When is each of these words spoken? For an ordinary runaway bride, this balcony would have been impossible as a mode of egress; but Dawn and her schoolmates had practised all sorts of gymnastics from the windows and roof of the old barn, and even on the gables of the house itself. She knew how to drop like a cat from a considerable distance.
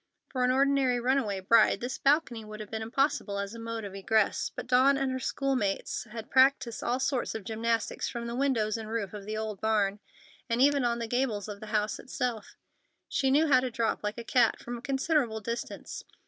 For 0.29 0.43
an 0.43 0.49
ordinary 0.49 0.99
runaway 0.99 1.41
bride, 1.41 1.79
this 1.79 1.99
balcony 1.99 2.43
would 2.43 2.59
have 2.59 2.71
been 2.71 2.81
impossible 2.81 3.37
as 3.37 3.53
a 3.53 3.59
mode 3.59 3.83
of 3.83 3.93
egress; 3.93 4.49
but 4.55 4.65
Dawn 4.65 4.97
and 4.97 5.11
her 5.11 5.19
schoolmates 5.19 6.05
had 6.05 6.31
practised 6.31 6.81
all 6.81 6.99
sorts 6.99 7.35
of 7.35 7.43
gymnastics 7.43 8.09
from 8.09 8.25
the 8.25 8.33
windows 8.33 8.77
and 8.77 8.89
roof 8.89 9.13
of 9.13 9.25
the 9.25 9.37
old 9.37 9.61
barn, 9.61 9.99
and 10.49 10.59
even 10.59 10.83
on 10.83 10.97
the 10.97 11.05
gables 11.05 11.47
of 11.47 11.59
the 11.59 11.67
house 11.67 11.99
itself. 11.99 12.55
She 13.09 13.29
knew 13.29 13.45
how 13.45 13.59
to 13.59 13.69
drop 13.69 14.01
like 14.03 14.17
a 14.17 14.23
cat 14.23 14.57
from 14.57 14.75
a 14.75 14.81
considerable 14.81 15.39
distance. 15.39 16.03